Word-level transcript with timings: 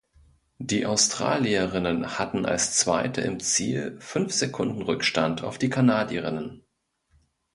Die 0.57 0.87
Australierinnen 0.87 2.17
hatten 2.17 2.47
als 2.47 2.73
Zweite 2.75 3.21
im 3.21 3.39
Ziel 3.39 3.97
fünf 3.99 4.33
Sekunden 4.33 4.81
Rückstand 4.81 5.43
auf 5.43 5.59
die 5.59 5.69
Kanadierinnen. 5.69 6.63